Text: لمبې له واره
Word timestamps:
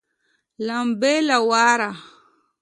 لمبې 0.67 1.15
له 1.27 1.37
واره 1.49 1.89